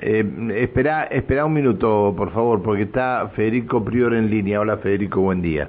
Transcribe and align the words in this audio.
Eh, 0.00 0.24
espera, 0.56 1.04
espera 1.04 1.46
un 1.46 1.54
minuto, 1.54 2.14
por 2.16 2.30
favor, 2.32 2.62
porque 2.62 2.82
está 2.82 3.28
Federico 3.34 3.82
Prior 3.84 4.14
en 4.14 4.30
línea. 4.30 4.60
Hola, 4.60 4.76
Federico, 4.78 5.20
buen 5.20 5.40
día. 5.40 5.68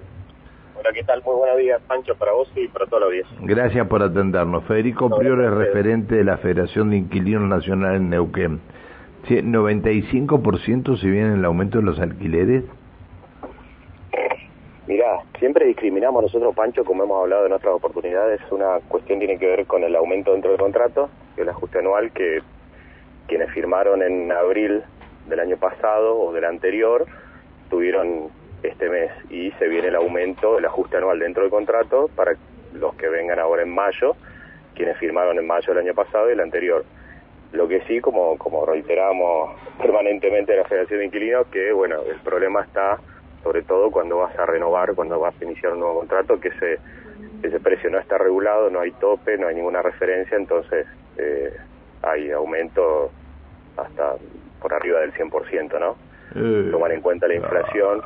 Hola, 0.77 0.89
¿qué 0.93 1.03
tal? 1.03 1.23
Muy 1.23 1.35
buenos 1.35 1.57
días, 1.57 1.82
Pancho, 1.87 2.16
para 2.16 2.33
vos 2.33 2.51
y 2.55 2.67
para 2.67 2.85
toda 2.85 3.01
la 3.01 3.05
audiencia. 3.08 3.37
Gracias 3.42 3.87
por 3.87 4.03
atendernos. 4.03 4.63
Federico 4.66 5.09
Prior 5.17 5.42
es 5.42 5.51
referente 5.51 6.16
de 6.16 6.24
la 6.24 6.37
Federación 6.37 6.90
de 6.90 6.98
Inquilinos 6.98 7.43
Nacional 7.43 7.95
en 7.95 8.09
Neuquén. 8.09 8.59
Sí, 9.27 9.36
¿95% 9.36 10.98
si 11.00 11.09
viene 11.09 11.34
el 11.36 11.46
aumento 11.46 11.80
de 11.80 11.86
los 11.86 12.00
alquileres? 12.00 12.64
Mirá, 14.88 15.20
siempre 15.38 15.66
discriminamos 15.66 16.23
nosotros, 16.23 16.55
Pancho, 16.55 16.86
como 16.86 17.04
hemos 17.04 17.21
hablado 17.21 17.46
en 17.46 17.52
otras 17.52 17.73
oportunidades. 17.73 18.39
Una 18.52 18.80
cuestión 18.88 19.20
tiene 19.20 19.38
que 19.38 19.46
ver 19.46 19.66
con 19.66 19.84
el 19.84 19.96
aumento 19.96 20.32
dentro 20.32 20.52
del 20.52 20.59
contrato, 20.59 21.09
el 21.36 21.50
ajuste 21.50 21.80
anual 21.80 22.12
que 22.12 22.39
quienes 23.28 23.52
firmaron 23.52 24.02
en 24.02 24.32
abril 24.32 24.84
del 25.27 25.39
año 25.39 25.57
pasado 25.57 26.17
o 26.20 26.34
del 26.34 26.45
anterior 26.45 27.05
tuvieron 27.70 28.30
este 28.63 28.90
mes 28.90 29.12
y 29.30 29.52
se 29.52 29.67
viene 29.67 29.90
el 29.90 29.95
aumento, 29.95 30.58
el 30.58 30.66
ajuste 30.66 30.98
anual 30.98 31.20
dentro 31.20 31.44
del 31.44 31.52
contrato 31.52 32.09
para 32.16 32.36
los 32.73 32.95
que 32.95 33.08
vengan 33.09 33.40
ahora 33.40 33.63
en 33.63 33.73
mayo, 33.73 34.16
quienes 34.76 34.98
firmaron 34.98 35.38
en 35.38 35.48
mayo 35.48 35.73
del 35.73 35.86
año 35.86 35.94
pasado 35.94 36.30
y 36.30 36.34
el 36.34 36.40
anterior. 36.40 36.86
Lo 37.53 37.67
que 37.67 37.81
sí, 37.81 38.02
como, 38.02 38.38
como 38.38 38.66
reiteramos 38.66 39.55
permanentemente 39.81 40.53
en 40.53 40.59
la 40.59 40.66
Federación 40.66 41.00
de 41.00 41.05
Inquilinos, 41.05 41.48
que 41.48 41.72
bueno, 41.72 42.02
el 42.02 42.20
problema 42.22 42.62
está 42.62 43.00
sobre 43.44 43.62
todo 43.62 43.91
cuando 43.91 44.17
vas 44.17 44.38
a 44.38 44.45
renovar, 44.45 44.94
cuando 44.94 45.20
vas 45.20 45.34
a 45.39 45.44
iniciar 45.45 45.73
un 45.73 45.80
nuevo 45.80 46.00
contrato, 46.00 46.39
que 46.39 46.50
ese, 46.50 46.80
ese 47.44 47.59
precio 47.59 47.89
no 47.89 48.00
está 48.00 48.17
regulado, 48.17 48.70
no 48.70 48.81
hay 48.81 48.91
tope, 48.91 49.38
no 49.38 49.48
hay 49.48 49.55
ninguna 49.55 49.81
referencia, 49.81 50.36
entonces 50.36 50.86
eh, 51.17 51.55
hay 52.04 52.32
aumento 52.32 53.12
hasta 53.78 54.16
por 54.62 54.74
arriba 54.74 55.00
del 55.02 55.14
100%, 55.14 55.80
¿no? 55.80 55.96
Eh, 56.36 56.70
Tomar 56.72 56.92
en 56.92 57.02
cuenta 57.02 57.28
la 57.28 57.36
inflación 57.36 58.02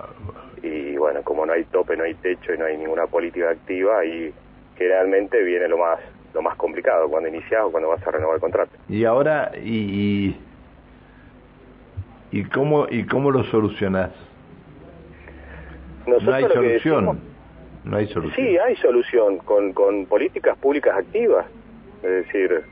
y 0.61 0.95
bueno, 0.95 1.22
como 1.23 1.45
no 1.45 1.53
hay 1.53 1.64
tope, 1.66 1.98
no 1.98 2.03
hay 2.03 2.14
techo 2.16 2.53
y 2.53 2.58
no 2.58 2.66
hay 2.66 2.78
ninguna 2.78 3.08
política 3.08 3.50
activa, 3.50 4.06
y 4.06 4.31
generalmente 4.78 5.42
viene 5.44 5.67
lo 5.67 5.78
más 5.78 6.00
lo 6.33 6.42
más 6.42 6.56
complicado 6.56 7.09
cuando 7.09 7.28
inicias 7.28 7.61
o 7.64 7.72
cuando 7.72 7.89
vas 7.89 8.06
a 8.08 8.11
renovar 8.11 8.36
el 8.36 8.42
contrato. 8.42 8.72
Y 8.88 9.03
ahora, 9.03 9.52
¿y, 9.61 10.36
y 12.31 12.44
cómo, 12.45 12.88
y 12.89 13.05
cómo 13.05 13.31
lo 13.31 13.44
solucionás? 13.45 14.11
no 16.08 16.33
hay 16.33 16.45
solución. 16.45 17.20
no 17.83 17.98
hay 17.98 18.08
solución. 18.08 18.48
Sí, 18.48 18.58
hay 18.58 18.76
solución 18.78 19.39
con, 19.39 19.73
con 19.73 20.05
políticas 20.05 20.58
públicas 20.58 20.98
activas. 20.98 21.45
Es 22.02 22.26
decir, 22.26 22.64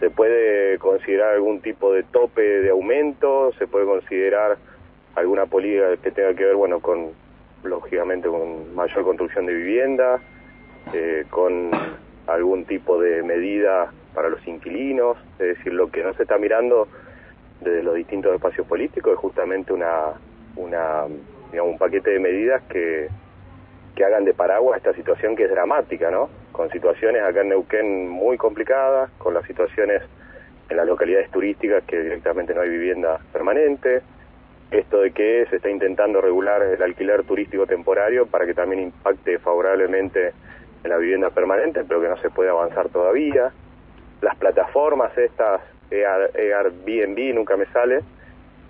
se 0.00 0.10
puede 0.10 0.78
considerar 0.78 1.34
algún 1.34 1.60
tipo 1.60 1.92
de 1.92 2.02
tope 2.02 2.40
de 2.40 2.70
aumento, 2.70 3.52
se 3.58 3.66
puede 3.66 3.84
considerar 3.84 4.56
alguna 5.14 5.46
política 5.46 5.96
que 6.02 6.10
tenga 6.10 6.34
que 6.34 6.44
ver, 6.46 6.56
bueno, 6.56 6.80
con, 6.80 7.10
lógicamente, 7.62 8.28
con 8.28 8.74
mayor 8.74 9.04
construcción 9.04 9.44
de 9.44 9.54
vivienda, 9.54 10.18
eh, 10.94 11.26
con 11.28 11.70
algún 12.26 12.64
tipo 12.64 12.98
de 12.98 13.22
medida 13.22 13.92
para 14.14 14.30
los 14.30 14.44
inquilinos, 14.46 15.18
es 15.38 15.58
decir, 15.58 15.74
lo 15.74 15.90
que 15.90 16.02
no 16.02 16.14
se 16.14 16.22
está 16.22 16.38
mirando 16.38 16.88
desde 17.60 17.82
los 17.82 17.94
distintos 17.94 18.34
espacios 18.34 18.66
políticos 18.66 19.12
es 19.12 19.18
justamente 19.18 19.72
una, 19.74 20.14
una 20.56 21.04
digamos, 21.52 21.72
un 21.72 21.78
paquete 21.78 22.12
de 22.12 22.18
medidas 22.18 22.62
que, 22.70 23.08
que 24.00 24.06
hagan 24.06 24.24
de 24.24 24.32
paraguas 24.32 24.78
esta 24.78 24.94
situación 24.94 25.36
que 25.36 25.44
es 25.44 25.50
dramática, 25.50 26.10
¿no? 26.10 26.30
Con 26.52 26.70
situaciones 26.70 27.22
acá 27.22 27.42
en 27.42 27.50
Neuquén 27.50 28.08
muy 28.08 28.38
complicadas, 28.38 29.10
con 29.18 29.34
las 29.34 29.44
situaciones 29.44 30.02
en 30.70 30.76
las 30.78 30.86
localidades 30.86 31.30
turísticas 31.30 31.84
que 31.84 32.00
directamente 32.00 32.54
no 32.54 32.62
hay 32.62 32.70
vivienda 32.70 33.20
permanente, 33.30 34.00
esto 34.70 35.02
de 35.02 35.10
que 35.10 35.44
se 35.50 35.56
está 35.56 35.68
intentando 35.68 36.22
regular 36.22 36.62
el 36.62 36.82
alquiler 36.82 37.24
turístico 37.24 37.66
temporario 37.66 38.24
para 38.24 38.46
que 38.46 38.54
también 38.54 38.84
impacte 38.84 39.38
favorablemente 39.38 40.32
en 40.82 40.88
la 40.88 40.96
vivienda 40.96 41.28
permanente, 41.28 41.84
pero 41.86 42.00
que 42.00 42.08
no 42.08 42.16
se 42.22 42.30
puede 42.30 42.48
avanzar 42.48 42.88
todavía. 42.88 43.52
Las 44.22 44.34
plataformas 44.36 45.12
estas, 45.18 45.60
Airbnb, 45.90 47.34
nunca 47.34 47.54
me 47.58 47.66
sale, 47.66 48.00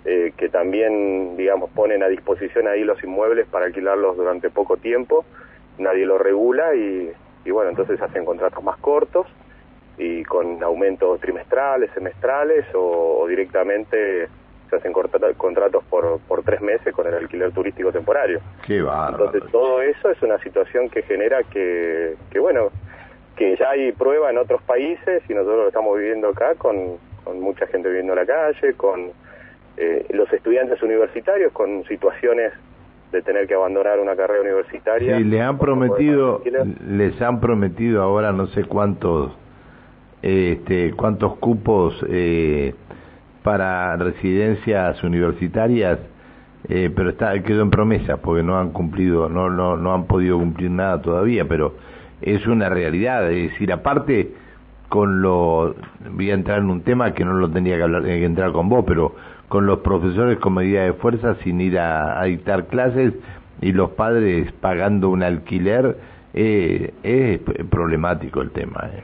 eh, 0.05 0.33
que 0.35 0.49
también, 0.49 1.37
digamos, 1.37 1.69
ponen 1.71 2.01
a 2.01 2.07
disposición 2.07 2.67
ahí 2.67 2.83
los 2.83 3.03
inmuebles 3.03 3.47
para 3.47 3.65
alquilarlos 3.65 4.17
durante 4.17 4.49
poco 4.49 4.77
tiempo, 4.77 5.25
nadie 5.77 6.05
lo 6.05 6.17
regula 6.17 6.73
y, 6.75 7.11
y 7.45 7.51
bueno, 7.51 7.69
entonces 7.69 8.01
hacen 8.01 8.25
contratos 8.25 8.63
más 8.63 8.77
cortos 8.77 9.27
y 9.97 10.23
con 10.23 10.63
aumentos 10.63 11.19
trimestrales, 11.19 11.91
semestrales 11.93 12.65
o, 12.73 13.25
directamente 13.27 14.27
se 14.69 14.75
hacen 14.77 14.93
contratos 14.93 15.83
por, 15.89 16.19
por 16.21 16.43
tres 16.43 16.61
meses 16.61 16.93
con 16.95 17.05
el 17.05 17.13
alquiler 17.13 17.51
turístico 17.51 17.91
temporario. 17.91 18.39
Qué 18.65 18.77
Entonces 18.77 19.43
todo 19.51 19.81
eso 19.81 20.09
es 20.09 20.21
una 20.21 20.39
situación 20.39 20.89
que 20.89 21.03
genera 21.03 21.43
que, 21.43 22.15
que, 22.31 22.39
bueno, 22.39 22.71
que 23.35 23.57
ya 23.57 23.71
hay 23.71 23.91
prueba 23.91 24.29
en 24.29 24.37
otros 24.37 24.61
países 24.63 25.23
y 25.29 25.33
nosotros 25.33 25.57
lo 25.57 25.67
estamos 25.67 25.99
viviendo 25.99 26.29
acá 26.29 26.55
con, 26.55 26.97
con 27.25 27.41
mucha 27.41 27.67
gente 27.67 27.89
viviendo 27.89 28.13
en 28.13 28.19
la 28.19 28.25
calle, 28.25 28.73
con 28.75 29.11
eh, 29.77 30.05
los 30.09 30.31
estudiantes 30.33 30.81
universitarios 30.81 31.51
con 31.53 31.83
situaciones 31.85 32.53
de 33.11 33.21
tener 33.21 33.47
que 33.47 33.53
abandonar 33.55 33.99
una 33.99 34.15
carrera 34.15 34.41
universitaria. 34.41 35.17
Sí, 35.17 35.23
le 35.23 35.41
han 35.41 35.57
prometido, 35.57 36.41
les 36.87 37.21
han 37.21 37.41
prometido 37.41 38.01
ahora 38.01 38.31
no 38.31 38.47
sé 38.47 38.63
cuántos, 38.63 39.33
este, 40.21 40.93
cuántos 40.93 41.37
cupos 41.37 42.05
eh, 42.09 42.73
para 43.43 43.97
residencias 43.97 45.03
universitarias, 45.03 45.99
eh, 46.69 46.89
pero 46.95 47.09
está 47.09 47.41
quedó 47.43 47.63
en 47.63 47.71
promesa 47.71 48.17
porque 48.17 48.43
no 48.43 48.57
han 48.57 48.71
cumplido, 48.71 49.27
no, 49.27 49.49
no, 49.49 49.75
no 49.75 49.93
han 49.93 50.05
podido 50.05 50.37
cumplir 50.37 50.71
nada 50.71 51.01
todavía, 51.01 51.45
pero 51.47 51.75
es 52.21 52.45
una 52.47 52.69
realidad, 52.69 53.29
es 53.31 53.51
decir, 53.51 53.73
aparte 53.73 54.31
con 54.87 55.21
lo, 55.21 55.75
voy 56.11 56.31
a 56.31 56.33
entrar 56.33 56.59
en 56.59 56.69
un 56.69 56.81
tema 56.81 57.13
que 57.13 57.25
no 57.25 57.33
lo 57.33 57.49
tenía 57.49 57.77
que 57.77 57.83
hablar, 57.83 58.03
que 58.03 58.23
entrar 58.23 58.51
con 58.51 58.69
vos, 58.69 58.83
pero 58.85 59.15
con 59.51 59.65
los 59.65 59.79
profesores 59.79 60.39
con 60.39 60.53
medida 60.53 60.83
de 60.83 60.93
fuerza 60.93 61.35
sin 61.43 61.59
ir 61.59 61.77
a, 61.77 62.23
dictar 62.23 62.67
clases 62.67 63.13
y 63.59 63.73
los 63.73 63.91
padres 63.91 64.49
pagando 64.53 65.09
un 65.09 65.23
alquiler, 65.23 65.97
eh, 66.33 66.93
es 67.03 67.41
problemático 67.69 68.39
el 68.41 68.51
tema. 68.51 68.89
Eh. 68.93 69.03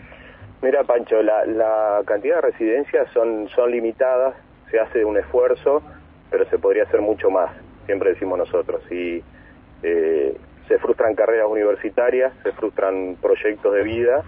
Mira, 0.62 0.86
Pancho, 0.86 1.22
la, 1.22 1.46
la 1.46 2.02
cantidad 2.06 2.36
de 2.36 2.42
residencias 2.44 3.10
son, 3.14 3.50
son 3.50 3.72
limitadas, 3.72 4.36
se 4.72 4.80
hace 4.80 5.04
un 5.04 5.18
esfuerzo, 5.18 5.84
pero 6.32 6.46
se 6.46 6.58
podría 6.58 6.84
hacer 6.84 7.02
mucho 7.02 7.30
más, 7.30 7.52
siempre 7.86 8.12
decimos 8.12 8.38
nosotros. 8.40 8.82
Y 8.90 9.22
eh, 9.84 10.38
se 10.70 10.80
frustran 10.80 11.14
carreras 11.16 11.48
universitarias, 11.50 12.32
se 12.44 12.54
frustran 12.54 13.18
proyectos 13.22 13.74
de 13.74 13.84
vida 13.84 14.24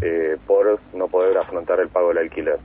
eh, 0.00 0.36
por 0.46 0.78
no 0.94 1.08
poder 1.08 1.36
afrontar 1.38 1.80
el 1.80 1.88
pago 1.88 2.10
del 2.10 2.18
alquiler. 2.18 2.60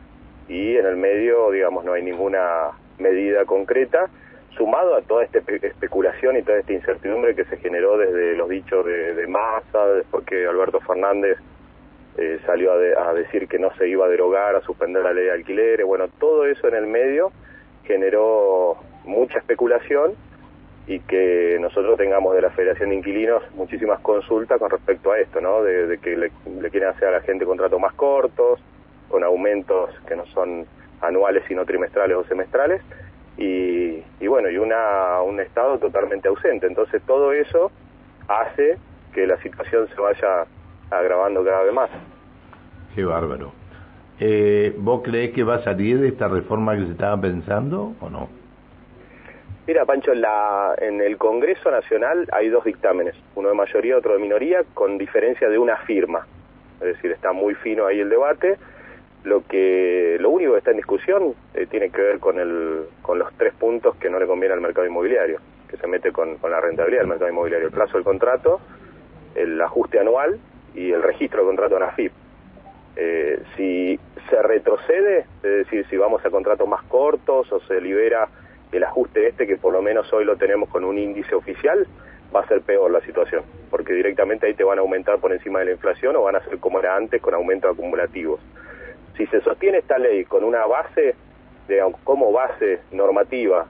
Y 0.48 0.78
en 0.78 0.86
el 0.86 0.98
medio, 0.98 1.50
digamos, 1.50 1.84
no 1.84 1.94
hay 1.94 2.04
ninguna 2.04 2.74
medida 3.02 3.46
concreta, 3.46 4.10
sumado 4.58 4.96
a 4.96 5.02
toda 5.02 5.24
esta 5.24 5.40
especulación 5.40 6.38
y 6.38 6.44
toda 6.44 6.60
esta 6.60 6.74
incertidumbre 6.74 7.36
que 7.36 7.46
se 7.46 7.58
generó 7.58 7.98
desde 7.98 8.36
los 8.36 8.50
dichos 8.50 8.86
de, 8.86 9.16
de 9.16 9.28
Massa, 9.28 9.86
después 9.88 10.26
que 10.26 10.46
Alberto 10.46 10.80
Fernández 10.82 11.38
eh, 12.18 12.40
salió 12.46 12.74
a, 12.74 13.14
decir 13.14 13.48
que 13.48 13.58
no 13.58 13.74
se 13.78 13.88
iba 13.88 14.06
a 14.06 14.10
derogar, 14.10 14.56
a 14.56 14.62
suspender 14.62 15.02
la 15.02 15.14
ley 15.14 15.26
de 15.26 15.32
alquileres, 15.32 15.86
bueno, 15.86 16.10
todo 16.20 16.46
eso 16.46 16.68
en 16.68 16.76
el 16.76 16.86
medio 16.86 17.32
generó 17.86 18.78
mucha 19.06 19.40
especulación 19.40 20.16
y 20.88 21.00
que 21.00 21.58
nosotros 21.62 21.98
tengamos 21.98 22.36
de 22.36 22.42
la 22.42 22.50
Federación 22.50 22.90
de 22.90 22.96
Inquilinos 22.96 23.44
muchísimas 23.56 24.02
consultas 24.02 24.60
con 24.60 24.70
respecto 24.70 25.12
a 25.12 25.20
esto, 25.20 25.40
¿no? 25.40 25.64
De, 25.64 25.98
que 26.00 26.18
le, 26.18 26.32
quieren 26.70 26.90
hacer 26.90 27.08
a 27.08 27.12
la 27.12 27.22
gente 27.22 27.46
contratos 27.46 27.80
más 27.80 27.94
cortos, 27.94 28.60
con 29.08 29.24
aumentos 29.24 29.92
que 30.06 30.16
no 30.16 30.26
son 30.28 30.66
anuales 31.02 31.44
sino 31.48 31.66
trimestrales 31.66 32.18
o 32.18 32.24
semestrales 32.26 32.82
y, 33.38 34.04
y 34.20 34.28
bueno 34.28 34.50
y 34.50 34.58
una 34.58 35.22
un 35.22 35.40
estado 35.40 35.78
totalmente 35.80 36.28
ausente 36.28 36.68
entonces 36.68 37.02
todo 37.04 37.32
eso 37.32 37.72
hace 38.28 38.78
que 39.14 39.28
la 39.28 39.38
situación 39.42 39.88
se 39.88 40.02
vaya 40.02 40.46
agravando 40.90 41.44
cada 41.44 41.64
vez 41.64 41.74
más 41.74 41.90
qué 42.96 43.04
bárbaro 43.04 43.62
eh, 44.24 44.76
¿Vos 44.78 45.02
creés 45.04 45.32
que 45.32 45.44
va 45.44 45.56
a 45.56 45.64
salir 45.64 46.00
de 46.00 46.10
esta 46.10 46.28
reforma 46.28 46.76
que 46.78 46.86
se 46.86 46.92
estaba 46.92 47.20
pensando 47.20 47.96
o 48.00 48.08
no? 48.08 48.30
Mira, 49.66 49.84
Pancho, 49.86 50.14
la, 50.14 50.76
en 50.78 51.02
el 51.02 51.18
Congreso 51.18 51.72
Nacional 51.72 52.28
hay 52.32 52.50
dos 52.50 52.64
dictámenes, 52.64 53.16
uno 53.34 53.50
de 53.50 53.56
mayoría, 53.56 53.98
otro 53.98 54.14
de 54.14 54.20
minoría, 54.20 54.64
con 54.76 55.00
diferencia 55.00 55.50
de 55.50 55.58
una 55.58 55.76
firma. 55.78 56.28
Es 56.82 56.88
decir, 56.96 57.12
está 57.12 57.32
muy 57.32 57.56
fino 57.56 57.88
ahí 57.88 58.00
el 58.00 58.10
debate. 58.10 58.58
Lo 59.24 59.46
que 59.46 60.18
lo 60.20 60.30
único 60.30 60.54
que 60.54 60.58
está 60.58 60.72
en 60.72 60.78
discusión 60.78 61.36
eh, 61.54 61.68
tiene 61.68 61.92
que 61.92 62.02
ver 62.02 62.20
con 62.20 62.40
el 62.40 62.86
con 63.02 63.20
los 63.20 63.32
tres 63.38 63.54
puntos 63.54 63.96
que 63.98 64.10
no 64.10 64.20
le 64.20 64.26
conviene 64.26 64.54
al 64.54 64.62
mercado 64.62 64.88
inmobiliario, 64.88 65.40
que 65.70 65.78
se 65.78 65.88
mete 65.88 66.12
con, 66.12 66.38
la 66.42 66.60
rentabilidad 66.60 67.02
del 67.02 67.10
mercado 67.10 67.30
inmobiliario, 67.30 67.68
el 67.68 67.74
plazo 67.74 67.94
del 67.94 68.04
contrato, 68.04 68.60
el 69.36 69.62
ajuste 69.62 70.00
anual 70.00 70.40
y 70.74 70.92
el 70.92 71.04
registro 71.04 71.42
de 71.42 71.48
contrato 71.48 71.78
en 71.78 71.84
AFIP. 71.84 72.12
Eh, 72.96 73.42
si 73.56 74.00
se 74.30 74.42
retrocede, 74.42 75.26
es 75.38 75.42
decir, 75.42 75.86
si 75.90 75.98
vamos 75.98 76.26
a 76.26 76.30
contratos 76.30 76.68
más 76.68 76.84
cortos 76.84 77.52
o 77.52 77.60
se 77.62 77.80
libera 77.80 78.28
el 78.72 78.84
ajuste 78.84 79.28
este, 79.28 79.48
que 79.48 79.58
por 79.58 79.74
lo 79.74 79.82
menos 79.82 80.12
hoy 80.14 80.26
lo 80.26 80.36
tenemos 80.38 80.70
con 80.70 80.84
un 80.84 80.98
índice 80.98 81.36
oficial, 81.36 81.86
va 82.36 82.42
a 82.42 82.48
ser 82.48 82.62
peor 82.62 82.92
la 82.92 83.02
situación, 83.02 83.44
porque 83.70 83.94
directamente 83.94 84.48
ahí 84.48 84.54
te 84.54 84.64
van 84.64 84.78
a 84.78 84.82
aumentar 84.82 85.20
por 85.20 85.34
encima 85.34 85.60
de 85.60 85.66
la 85.66 85.72
inflación 85.72 86.16
o 86.16 86.24
van 86.24 86.36
a 86.36 86.44
ser 86.46 86.58
como 86.60 86.80
era 86.80 86.96
antes 86.96 87.22
con 87.22 87.34
aumentos 87.34 87.72
acumulativos. 87.74 88.40
Si 89.18 89.26
se 89.28 89.42
sostiene 89.42 89.80
esta 89.80 89.98
ley 89.98 90.26
con 90.26 90.44
una 90.44 90.66
base, 90.66 91.16
de, 91.68 91.94
como 92.04 92.32
base 92.32 92.80
normativa, 92.92 93.68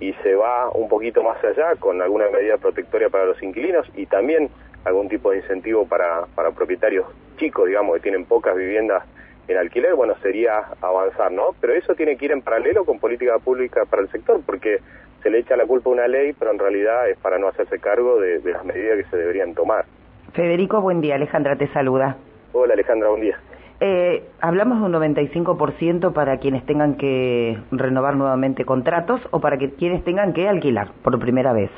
y 0.00 0.12
se 0.22 0.34
va 0.34 0.68
un 0.70 0.88
poquito 0.88 1.22
más 1.22 1.42
allá 1.44 1.76
con 1.78 2.02
alguna 2.02 2.28
medida 2.28 2.56
protectoria 2.56 3.08
para 3.08 3.24
los 3.24 3.40
inquilinos 3.42 3.86
y 3.94 4.06
también 4.06 4.50
algún 4.84 5.08
tipo 5.08 5.30
de 5.30 5.38
incentivo 5.38 5.86
para, 5.86 6.26
para 6.34 6.50
propietarios 6.50 7.06
chicos, 7.36 7.68
digamos, 7.68 7.94
que 7.96 8.02
tienen 8.02 8.24
pocas 8.24 8.56
viviendas 8.56 9.04
en 9.48 9.56
alquiler, 9.56 9.94
bueno, 9.94 10.14
sería 10.22 10.62
avanzar, 10.80 11.32
¿no? 11.32 11.54
Pero 11.60 11.74
eso 11.74 11.94
tiene 11.94 12.16
que 12.16 12.26
ir 12.26 12.32
en 12.32 12.42
paralelo 12.42 12.84
con 12.84 12.98
política 12.98 13.38
pública 13.38 13.84
para 13.88 14.02
el 14.02 14.10
sector, 14.10 14.40
porque 14.44 14.78
se 15.22 15.30
le 15.30 15.38
echa 15.38 15.56
la 15.56 15.66
culpa 15.66 15.90
a 15.90 15.92
una 15.92 16.08
ley, 16.08 16.32
pero 16.32 16.50
en 16.50 16.58
realidad 16.58 17.08
es 17.08 17.18
para 17.18 17.38
no 17.38 17.48
hacerse 17.48 17.78
cargo 17.78 18.20
de, 18.20 18.40
las 18.40 18.64
medidas 18.64 18.96
que 18.98 19.04
se 19.10 19.16
deberían 19.16 19.54
tomar. 19.54 19.84
Federico, 20.32 20.80
buen 20.80 21.00
día. 21.00 21.16
Alejandra 21.16 21.56
te 21.56 21.68
saluda. 21.68 22.16
Hola 22.52 22.74
Alejandra, 22.74 23.08
buen 23.08 23.22
día. 23.22 23.38
Eh, 23.84 24.28
hablamos 24.40 24.78
de 24.78 24.86
un 24.86 24.92
95% 24.92 26.12
para 26.12 26.38
quienes 26.38 26.64
tengan 26.66 26.94
que 26.94 27.58
renovar 27.72 28.14
nuevamente 28.14 28.64
contratos 28.64 29.20
o 29.32 29.40
para 29.40 29.58
que 29.58 29.72
quienes 29.72 30.04
tengan 30.04 30.32
que 30.32 30.48
alquilar 30.48 30.92
por 31.02 31.18
primera 31.18 31.52
vez. 31.52 31.70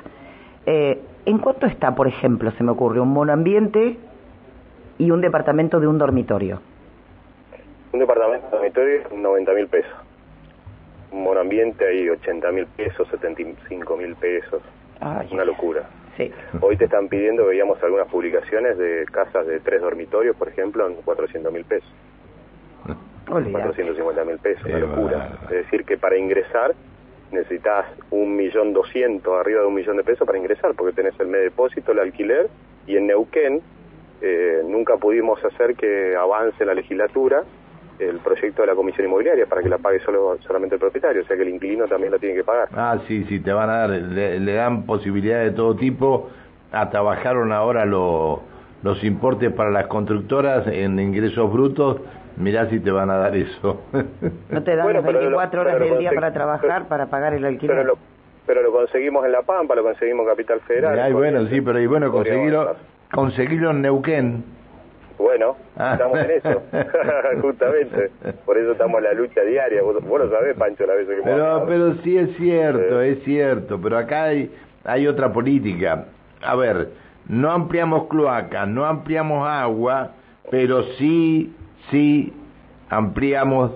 Eh, 0.66 1.00
¿En 1.24 1.38
cuánto 1.38 1.64
está, 1.64 1.94
por 1.94 2.06
ejemplo, 2.06 2.50
se 2.52 2.62
me 2.62 2.72
ocurre, 2.72 3.00
un 3.00 3.08
monoambiente 3.08 3.96
y 4.98 5.10
un 5.10 5.22
departamento 5.22 5.80
de 5.80 5.86
un 5.86 5.96
dormitorio? 5.96 6.60
Un 7.92 8.00
departamento 8.00 8.46
de 8.48 8.52
dormitorio, 8.52 9.02
90 9.16 9.52
mil 9.54 9.68
pesos 9.68 10.04
un 11.14 11.22
monoambiente 11.22 11.86
hay 11.86 12.08
80 12.10 12.50
mil 12.50 12.66
pesos, 12.66 13.06
75 13.08 13.96
mil 13.96 14.16
pesos. 14.16 14.60
Una 15.30 15.44
locura. 15.44 15.88
Sí. 16.16 16.32
Hoy 16.60 16.76
te 16.76 16.84
están 16.84 17.08
pidiendo, 17.08 17.46
veíamos 17.46 17.82
algunas 17.82 18.08
publicaciones 18.08 18.78
de 18.78 19.04
casas 19.10 19.46
de 19.46 19.60
tres 19.60 19.80
dormitorios, 19.80 20.36
por 20.36 20.48
ejemplo, 20.48 20.86
en 20.86 20.94
400 20.94 21.52
mil 21.52 21.64
pesos. 21.64 21.90
450 23.26 24.24
mil 24.24 24.38
pesos, 24.38 24.64
una 24.66 24.78
locura. 24.78 25.38
Es 25.44 25.64
decir, 25.64 25.84
que 25.84 25.96
para 25.96 26.16
ingresar 26.16 26.74
necesitas 27.32 27.86
un 28.10 28.36
millón 28.36 28.72
doscientos, 28.72 29.34
arriba 29.40 29.60
de 29.62 29.66
un 29.66 29.74
millón 29.74 29.96
de 29.96 30.04
pesos 30.04 30.26
para 30.26 30.38
ingresar, 30.38 30.74
porque 30.74 30.92
tenés 30.92 31.18
el 31.18 31.26
mes 31.26 31.42
depósito, 31.42 31.92
el 31.92 31.98
alquiler, 31.98 32.48
y 32.86 32.96
en 32.96 33.06
Neuquén 33.06 33.62
eh, 34.20 34.62
nunca 34.64 34.96
pudimos 34.96 35.42
hacer 35.44 35.74
que 35.74 36.14
avance 36.16 36.64
la 36.64 36.74
legislatura 36.74 37.44
el 37.98 38.18
proyecto 38.18 38.62
de 38.62 38.68
la 38.68 38.74
comisión 38.74 39.06
inmobiliaria 39.06 39.46
para 39.46 39.62
que 39.62 39.68
la 39.68 39.78
pague 39.78 40.00
solo 40.00 40.36
solamente 40.46 40.76
el 40.76 40.80
propietario, 40.80 41.22
o 41.22 41.24
sea 41.24 41.36
que 41.36 41.42
el 41.42 41.50
inquilino 41.50 41.86
también 41.86 42.12
la 42.12 42.18
tiene 42.18 42.34
que 42.34 42.44
pagar. 42.44 42.68
Ah, 42.72 42.98
sí, 43.06 43.24
sí, 43.28 43.40
te 43.40 43.52
van 43.52 43.70
a 43.70 43.78
dar, 43.78 43.90
le, 43.90 44.52
dan 44.52 44.84
posibilidades 44.84 45.52
de 45.52 45.56
todo 45.56 45.76
tipo, 45.76 46.30
hasta 46.72 47.00
bajaron 47.00 47.52
ahora 47.52 47.84
los 47.86 49.04
importes 49.04 49.52
para 49.52 49.70
las 49.70 49.86
constructoras 49.86 50.66
en 50.66 50.98
ingresos 50.98 51.52
brutos, 51.52 52.00
mirá 52.36 52.68
si 52.68 52.80
te 52.80 52.90
van 52.90 53.10
a 53.10 53.16
dar 53.16 53.36
eso. 53.36 53.80
¿No 54.50 54.62
te 54.62 54.76
dan 54.76 54.92
las 54.92 55.04
24 55.04 55.60
horas 55.60 55.78
del 55.78 55.98
día 55.98 56.12
para 56.12 56.32
trabajar, 56.32 56.88
para 56.88 57.06
pagar 57.06 57.34
el 57.34 57.44
alquiler? 57.44 57.76
Pero 57.76 57.86
lo, 57.86 57.98
pero 58.46 58.62
lo 58.62 58.72
conseguimos 58.72 59.24
en 59.24 59.32
La 59.32 59.42
Pampa, 59.42 59.74
lo 59.74 59.84
conseguimos 59.84 60.24
en 60.24 60.30
Capital 60.30 60.60
Federal. 60.60 60.98
Ay, 60.98 61.12
bueno, 61.12 61.46
sí, 61.46 61.60
pero 61.60 61.80
y 61.80 61.86
bueno, 61.86 62.10
conseguirlo, 62.10 62.74
conseguirlo 63.12 63.70
en 63.70 63.82
Neuquén 63.82 64.53
bueno, 65.18 65.56
ah. 65.76 65.92
estamos 65.92 66.18
en 66.18 66.30
eso, 66.30 66.62
justamente. 67.42 68.10
Por 68.44 68.58
eso 68.58 68.72
estamos 68.72 68.98
en 68.98 69.04
la 69.04 69.12
lucha 69.12 69.42
diaria. 69.42 69.82
Vos, 69.82 70.02
lo 70.02 70.30
sabés, 70.30 70.56
Pancho, 70.56 70.86
la 70.86 70.94
vez 70.94 71.08
que 71.08 71.20
Pero, 71.22 71.64
pero 71.66 71.94
sí 72.02 72.18
es 72.18 72.36
cierto, 72.36 73.00
es 73.00 73.22
cierto. 73.24 73.80
Pero 73.80 73.98
acá 73.98 74.24
hay, 74.24 74.50
hay 74.84 75.06
otra 75.06 75.32
política. 75.32 76.06
A 76.42 76.56
ver, 76.56 76.88
no 77.28 77.50
ampliamos 77.50 78.08
cloacas, 78.08 78.68
no 78.68 78.84
ampliamos 78.84 79.48
agua, 79.48 80.12
pero 80.50 80.82
sí, 80.98 81.54
sí 81.90 82.32
ampliamos 82.90 83.72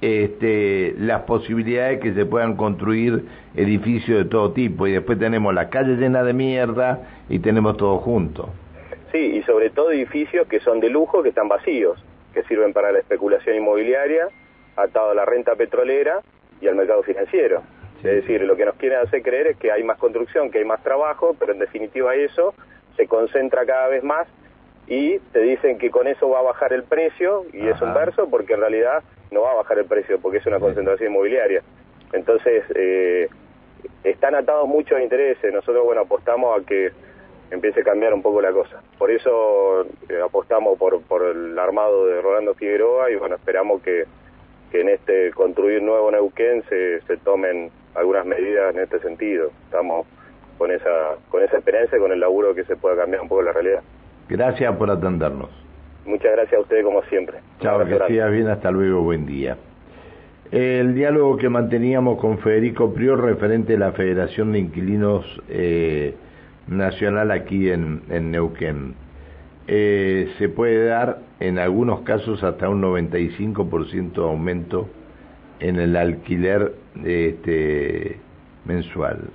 este, 0.00 0.94
las 0.98 1.22
posibilidades 1.22 2.00
que 2.00 2.12
se 2.12 2.26
puedan 2.26 2.56
construir 2.56 3.24
edificios 3.54 4.18
de 4.18 4.24
todo 4.24 4.52
tipo. 4.52 4.86
Y 4.86 4.92
después 4.92 5.18
tenemos 5.18 5.54
la 5.54 5.68
calle 5.68 5.96
llena 5.96 6.22
de 6.22 6.32
mierda 6.32 7.02
y 7.28 7.38
tenemos 7.38 7.76
todo 7.76 7.98
junto. 7.98 8.50
Sí, 9.12 9.18
y 9.18 9.42
sobre 9.42 9.70
todo 9.70 9.92
edificios 9.92 10.48
que 10.48 10.60
son 10.60 10.80
de 10.80 10.90
lujo, 10.90 11.22
que 11.22 11.30
están 11.30 11.48
vacíos, 11.48 12.02
que 12.34 12.42
sirven 12.44 12.72
para 12.72 12.92
la 12.92 12.98
especulación 12.98 13.56
inmobiliaria, 13.56 14.28
atado 14.76 15.10
a 15.10 15.14
la 15.14 15.24
renta 15.24 15.54
petrolera 15.54 16.20
y 16.60 16.68
al 16.68 16.74
mercado 16.74 17.02
financiero. 17.02 17.62
Es 17.98 18.22
decir, 18.22 18.42
lo 18.42 18.56
que 18.56 18.64
nos 18.64 18.76
quieren 18.76 18.98
hacer 19.00 19.22
creer 19.22 19.48
es 19.48 19.56
que 19.56 19.72
hay 19.72 19.82
más 19.82 19.98
construcción, 19.98 20.50
que 20.50 20.58
hay 20.58 20.64
más 20.64 20.82
trabajo, 20.82 21.34
pero 21.38 21.52
en 21.52 21.58
definitiva 21.58 22.14
eso 22.14 22.54
se 22.96 23.06
concentra 23.06 23.64
cada 23.64 23.88
vez 23.88 24.02
más 24.02 24.28
y 24.86 25.18
te 25.18 25.40
dicen 25.40 25.78
que 25.78 25.90
con 25.90 26.06
eso 26.06 26.28
va 26.28 26.40
a 26.40 26.42
bajar 26.42 26.72
el 26.72 26.84
precio 26.84 27.44
y 27.52 27.66
es 27.66 27.80
un 27.80 27.92
verso 27.94 28.28
porque 28.30 28.54
en 28.54 28.60
realidad 28.60 29.02
no 29.30 29.42
va 29.42 29.52
a 29.52 29.54
bajar 29.56 29.78
el 29.78 29.86
precio 29.86 30.20
porque 30.20 30.38
es 30.38 30.46
una 30.46 30.60
concentración 30.60 31.10
inmobiliaria. 31.10 31.62
Entonces, 32.12 32.64
eh, 32.74 33.28
están 34.04 34.34
atados 34.34 34.68
muchos 34.68 35.00
intereses. 35.00 35.52
Nosotros, 35.52 35.84
bueno, 35.84 36.02
apostamos 36.02 36.60
a 36.60 36.64
que 36.64 36.92
empiece 37.50 37.80
a 37.80 37.84
cambiar 37.84 38.14
un 38.14 38.22
poco 38.22 38.40
la 38.40 38.52
cosa. 38.52 38.80
Por 38.98 39.10
eso 39.10 39.82
eh, 40.08 40.20
apostamos 40.24 40.78
por, 40.78 41.00
por 41.02 41.24
el 41.24 41.58
armado 41.58 42.06
de 42.06 42.20
Rolando 42.20 42.54
Figueroa 42.54 43.10
y 43.10 43.16
bueno, 43.16 43.36
esperamos 43.36 43.82
que, 43.82 44.04
que 44.70 44.80
en 44.80 44.88
este 44.88 45.30
construir 45.32 45.82
nuevo 45.82 46.10
Neuquén 46.10 46.62
se, 46.68 47.00
se 47.02 47.16
tomen 47.18 47.70
algunas 47.94 48.26
medidas 48.26 48.74
en 48.74 48.82
este 48.82 48.98
sentido. 49.00 49.50
Estamos 49.64 50.06
con 50.58 50.70
esa, 50.70 51.16
con 51.30 51.42
esa 51.42 51.58
esperanza 51.58 51.96
y 51.96 52.00
con 52.00 52.12
el 52.12 52.20
laburo 52.20 52.54
que 52.54 52.64
se 52.64 52.76
pueda 52.76 52.96
cambiar 52.96 53.22
un 53.22 53.28
poco 53.28 53.42
la 53.42 53.52
realidad. 53.52 53.82
Gracias 54.28 54.74
por 54.76 54.90
atendernos. 54.90 55.50
Muchas 56.04 56.32
gracias 56.32 56.58
a 56.58 56.62
ustedes 56.62 56.84
como 56.84 57.02
siempre. 57.04 57.38
Chao, 57.60 57.84
que 57.84 57.98
sigas 58.06 58.30
bien, 58.30 58.48
hasta 58.48 58.70
luego, 58.70 59.02
buen 59.02 59.26
día. 59.26 59.56
El 60.52 60.94
diálogo 60.94 61.36
que 61.36 61.48
manteníamos 61.48 62.20
con 62.20 62.38
Federico 62.38 62.94
Prior 62.94 63.20
referente 63.20 63.74
a 63.74 63.78
la 63.78 63.92
Federación 63.92 64.52
de 64.52 64.60
Inquilinos 64.60 65.42
eh, 65.48 66.14
nacional 66.68 67.30
aquí 67.30 67.70
en, 67.70 68.02
en 68.08 68.30
Neuquén. 68.30 68.94
Eh, 69.68 70.32
se 70.38 70.48
puede 70.48 70.86
dar 70.86 71.20
en 71.40 71.58
algunos 71.58 72.00
casos 72.00 72.42
hasta 72.44 72.68
un 72.68 72.82
95% 72.82 74.12
de 74.12 74.22
aumento 74.22 74.88
en 75.60 75.76
el 75.76 75.96
alquiler 75.96 76.74
este, 77.04 78.18
mensual. 78.64 79.30